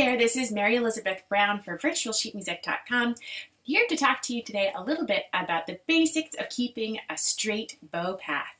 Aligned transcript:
there, 0.00 0.16
this 0.16 0.34
is 0.34 0.50
Mary 0.50 0.76
Elizabeth 0.76 1.22
Brown 1.28 1.60
for 1.60 1.76
virtualsheetmusic.com, 1.76 3.16
here 3.62 3.84
to 3.86 3.96
talk 3.96 4.22
to 4.22 4.34
you 4.34 4.42
today 4.42 4.72
a 4.74 4.82
little 4.82 5.04
bit 5.04 5.24
about 5.34 5.66
the 5.66 5.78
basics 5.86 6.34
of 6.36 6.48
keeping 6.48 6.98
a 7.10 7.18
straight 7.18 7.76
bow 7.92 8.14
path. 8.14 8.56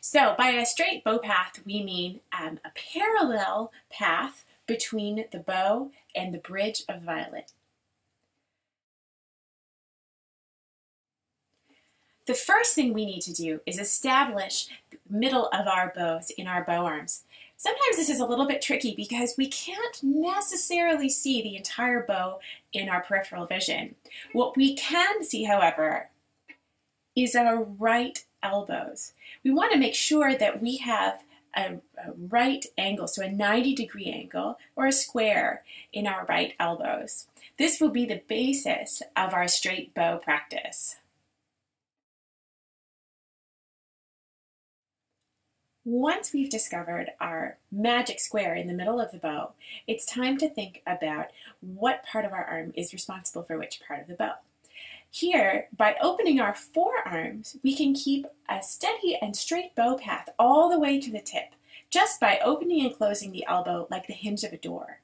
So 0.00 0.34
by 0.38 0.48
a 0.52 0.64
straight 0.64 1.04
bow 1.04 1.18
path, 1.18 1.60
we 1.66 1.82
mean 1.82 2.20
um, 2.32 2.58
a 2.64 2.70
parallel 2.94 3.70
path 3.90 4.46
between 4.66 5.26
the 5.30 5.40
bow 5.40 5.90
and 6.16 6.32
the 6.32 6.38
bridge 6.38 6.84
of 6.88 7.02
violin. 7.02 7.42
The 12.26 12.32
first 12.32 12.74
thing 12.74 12.94
we 12.94 13.04
need 13.04 13.20
to 13.22 13.34
do 13.34 13.60
is 13.66 13.78
establish 13.78 14.68
the 14.90 14.96
middle 15.10 15.48
of 15.48 15.66
our 15.66 15.92
bows 15.94 16.30
in 16.30 16.46
our 16.46 16.64
bow 16.64 16.86
arms. 16.86 17.24
Sometimes 17.62 17.96
this 17.96 18.10
is 18.10 18.18
a 18.18 18.26
little 18.26 18.48
bit 18.48 18.60
tricky 18.60 18.92
because 18.92 19.36
we 19.38 19.46
can't 19.46 20.02
necessarily 20.02 21.08
see 21.08 21.40
the 21.40 21.54
entire 21.54 22.04
bow 22.04 22.40
in 22.72 22.88
our 22.88 23.02
peripheral 23.02 23.46
vision. 23.46 23.94
What 24.32 24.56
we 24.56 24.74
can 24.74 25.22
see, 25.22 25.44
however, 25.44 26.10
is 27.14 27.36
our 27.36 27.62
right 27.62 28.24
elbows. 28.42 29.12
We 29.44 29.52
want 29.52 29.70
to 29.72 29.78
make 29.78 29.94
sure 29.94 30.34
that 30.34 30.60
we 30.60 30.78
have 30.78 31.22
a, 31.56 31.76
a, 32.04 32.10
right 32.16 32.66
angle, 32.76 33.06
so 33.06 33.22
a 33.22 33.30
90 33.30 33.76
degree 33.76 34.10
angle 34.12 34.58
or 34.74 34.86
a 34.86 34.92
square 34.92 35.62
in 35.92 36.08
our 36.08 36.26
right 36.28 36.54
elbows. 36.58 37.28
This 37.60 37.80
will 37.80 37.90
be 37.90 38.06
the 38.06 38.22
basis 38.26 39.02
of 39.14 39.34
our 39.34 39.46
straight 39.46 39.94
bow 39.94 40.16
practice. 40.16 40.96
Once 45.84 46.32
we've 46.32 46.50
discovered 46.50 47.10
our 47.20 47.58
magic 47.72 48.20
square 48.20 48.54
in 48.54 48.68
the 48.68 48.72
middle 48.72 49.00
of 49.00 49.10
the 49.10 49.18
bow, 49.18 49.50
it's 49.88 50.06
time 50.06 50.38
to 50.38 50.48
think 50.48 50.80
about 50.86 51.26
what 51.60 52.04
part 52.04 52.24
of 52.24 52.32
our 52.32 52.44
arm 52.44 52.72
is 52.76 52.92
responsible 52.92 53.42
for 53.42 53.58
which 53.58 53.80
part 53.88 54.00
of 54.00 54.06
the 54.06 54.14
bow. 54.14 54.34
Here, 55.10 55.66
by 55.76 55.96
opening 56.00 56.38
our 56.38 56.54
forearms, 56.54 57.56
we 57.64 57.74
can 57.74 57.94
keep 57.94 58.26
a 58.48 58.62
steady 58.62 59.18
and 59.20 59.36
straight 59.36 59.74
bow 59.74 59.98
path 59.98 60.28
all 60.38 60.70
the 60.70 60.78
way 60.78 61.00
to 61.00 61.10
the 61.10 61.20
tip, 61.20 61.50
just 61.90 62.20
by 62.20 62.38
opening 62.44 62.86
and 62.86 62.96
closing 62.96 63.32
the 63.32 63.44
elbow 63.48 63.88
like 63.90 64.06
the 64.06 64.12
hinge 64.12 64.44
of 64.44 64.52
a 64.52 64.58
door. 64.58 65.00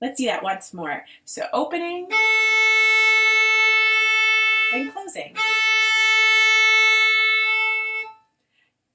Let's 0.00 0.18
see 0.18 0.26
that 0.26 0.42
once 0.42 0.74
more. 0.74 1.04
So 1.24 1.44
opening, 1.52 2.08
closing. 4.84 5.34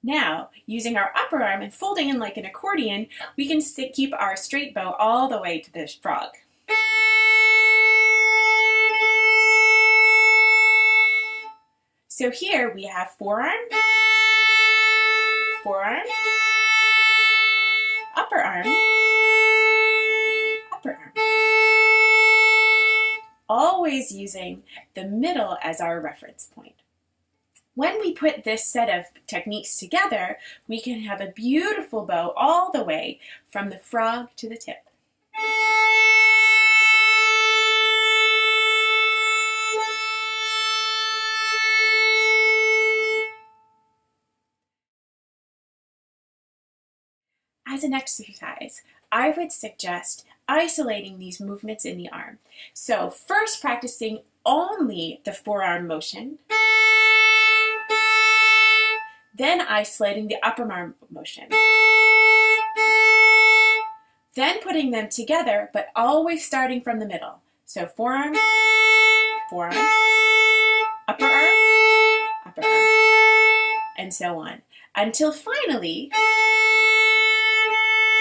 Now, 0.02 0.50
using 0.66 0.96
our 0.96 1.12
upper 1.14 1.42
arm 1.42 1.62
and 1.62 1.72
folding 1.72 2.08
in 2.08 2.18
like 2.18 2.36
an 2.36 2.44
accordion, 2.44 3.06
we 3.36 3.46
can 3.46 3.60
keep 3.60 4.12
our 4.12 4.36
straight 4.36 4.74
bow 4.74 4.96
all 4.98 5.28
the 5.28 5.40
way 5.40 5.60
to 5.60 5.72
the 5.72 5.86
frog. 6.02 6.30
So 12.08 12.30
here 12.30 12.72
we 12.74 12.84
have 12.84 13.10
forearm, 13.18 13.58
forearm, 15.64 16.06
always 23.82 24.12
using 24.12 24.62
the 24.94 25.02
middle 25.02 25.58
as 25.60 25.80
our 25.80 26.00
reference 26.00 26.48
point. 26.54 26.76
When 27.74 27.98
we 27.98 28.12
put 28.12 28.44
this 28.44 28.64
set 28.64 28.88
of 28.88 29.06
techniques 29.26 29.76
together, 29.76 30.38
we 30.68 30.80
can 30.80 31.00
have 31.00 31.20
a 31.20 31.32
beautiful 31.32 32.06
bow 32.06 32.32
all 32.36 32.70
the 32.70 32.84
way 32.84 33.18
from 33.50 33.70
the 33.70 33.78
frog 33.78 34.28
to 34.36 34.48
the 34.48 34.56
tip. 34.56 34.84
As 47.66 47.82
an 47.82 47.94
exercise, 47.94 48.82
I 49.10 49.30
would 49.36 49.50
suggest 49.50 50.24
isolating 50.52 51.18
these 51.18 51.40
movements 51.40 51.86
in 51.86 51.96
the 51.96 52.10
arm. 52.10 52.38
So 52.74 53.08
first 53.08 53.62
practicing 53.62 54.20
only 54.44 55.22
the 55.24 55.32
forearm 55.32 55.86
motion, 55.86 56.38
then 59.34 59.62
isolating 59.62 60.28
the 60.28 60.36
upper 60.42 60.70
arm 60.70 60.94
motion. 61.10 61.48
Then 64.34 64.60
putting 64.62 64.90
them 64.90 65.08
together, 65.08 65.70
but 65.72 65.88
always 65.96 66.44
starting 66.44 66.82
from 66.82 66.98
the 66.98 67.06
middle. 67.06 67.40
So 67.64 67.86
forearm, 67.86 68.34
forearm, 69.48 69.74
upper 71.08 71.24
arm, 71.24 72.28
upper 72.46 72.62
arm, 72.62 72.84
and 73.96 74.12
so 74.12 74.38
on. 74.38 74.60
Until 74.94 75.32
finally, 75.32 76.10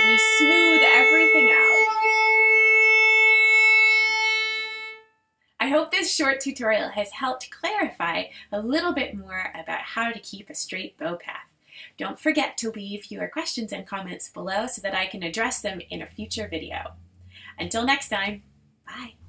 we 0.05 0.17
smooth 0.17 0.81
everything 0.83 1.49
out. 1.51 2.01
I 5.59 5.67
hope 5.67 5.91
this 5.91 6.13
short 6.13 6.39
tutorial 6.39 6.89
has 6.89 7.11
helped 7.11 7.51
clarify 7.51 8.25
a 8.51 8.59
little 8.59 8.93
bit 8.93 9.15
more 9.15 9.53
about 9.53 9.81
how 9.81 10.11
to 10.11 10.19
keep 10.19 10.49
a 10.49 10.55
straight 10.55 10.97
bow 10.97 11.15
path. 11.15 11.47
Don't 11.97 12.19
forget 12.19 12.57
to 12.57 12.71
leave 12.71 13.11
your 13.11 13.27
questions 13.27 13.71
and 13.71 13.85
comments 13.85 14.29
below 14.29 14.67
so 14.67 14.81
that 14.81 14.95
I 14.95 15.05
can 15.05 15.23
address 15.23 15.61
them 15.61 15.81
in 15.89 16.01
a 16.01 16.07
future 16.07 16.47
video. 16.47 16.93
Until 17.59 17.85
next 17.85 18.09
time, 18.09 18.43
bye. 18.87 19.20